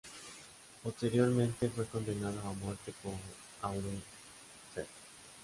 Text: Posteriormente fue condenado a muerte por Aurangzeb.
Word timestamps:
Posteriormente 0.81 1.69
fue 1.69 1.85
condenado 1.85 2.39
a 2.39 2.53
muerte 2.53 2.91
por 3.03 3.13
Aurangzeb. 3.61 4.87